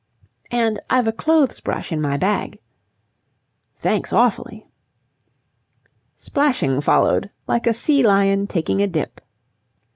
"And 0.49 0.81
I've 0.89 1.05
a 1.07 1.11
clothes 1.11 1.59
brush 1.59 1.91
in 1.91 2.01
my 2.01 2.17
bag." 2.17 2.57
"Thanks 3.75 4.11
awfully." 4.11 4.67
Splashing 6.15 6.81
followed 6.81 7.29
like 7.45 7.67
a 7.67 7.73
sea 7.75 8.01
lion 8.01 8.47
taking 8.47 8.81
a 8.81 8.87
dip. 8.87 9.21